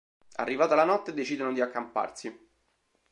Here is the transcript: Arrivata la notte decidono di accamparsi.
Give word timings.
Arrivata 0.37 0.73
la 0.73 0.83
notte 0.83 1.13
decidono 1.13 1.53
di 1.53 1.61
accamparsi. 1.61 2.35